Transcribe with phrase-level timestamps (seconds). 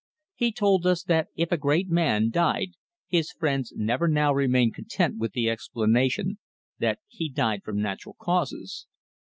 [0.33, 2.69] He told us that if a great man died
[3.07, 6.39] his friends never now remained content with the explanation
[6.79, 8.87] that he died from natural causes.